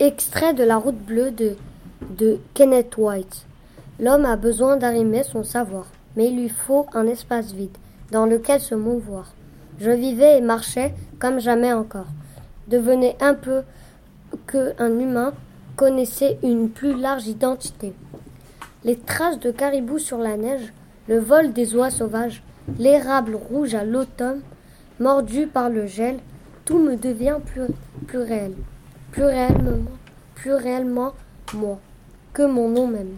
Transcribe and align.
Extrait 0.00 0.54
de 0.54 0.62
La 0.62 0.76
route 0.76 0.94
bleue 0.94 1.32
de, 1.32 2.38
Kenneth 2.54 2.96
White. 2.98 3.46
L'homme 3.98 4.26
a 4.26 4.36
besoin 4.36 4.76
d'arrimer 4.76 5.24
son 5.24 5.42
savoir, 5.42 5.86
mais 6.16 6.28
il 6.28 6.40
lui 6.40 6.48
faut 6.48 6.86
un 6.94 7.08
espace 7.08 7.50
vide 7.50 7.76
dans 8.12 8.24
lequel 8.24 8.60
se 8.60 8.76
mouvoir. 8.76 9.32
Je 9.80 9.90
vivais 9.90 10.38
et 10.38 10.40
marchais 10.40 10.94
comme 11.18 11.40
jamais 11.40 11.72
encore. 11.72 12.06
Devenais 12.68 13.16
un 13.20 13.34
peu 13.34 13.62
que 14.46 14.72
un 14.78 15.00
humain 15.00 15.32
connaissait 15.74 16.38
une 16.44 16.70
plus 16.70 16.94
large 16.94 17.26
identité. 17.26 17.92
Les 18.84 18.96
traces 18.96 19.40
de 19.40 19.50
caribou 19.50 19.98
sur 19.98 20.18
la 20.18 20.36
neige, 20.36 20.72
le 21.08 21.18
vol 21.18 21.52
des 21.52 21.74
oies 21.74 21.90
sauvages, 21.90 22.44
l'érable 22.78 23.34
rouge 23.34 23.74
à 23.74 23.82
l'automne, 23.82 24.42
mordu 25.00 25.48
par 25.48 25.70
le 25.70 25.86
gel, 25.86 26.18
tout 26.64 26.78
me 26.78 26.94
devient 26.94 27.38
plus 27.44 27.66
réel, 28.16 28.52
plus 29.10 29.24
réellement, 29.24 29.84
plus 30.34 30.54
réellement 30.54 31.14
moi, 31.54 31.78
que 32.32 32.42
mon 32.42 32.68
nom 32.68 32.86
même. 32.86 33.16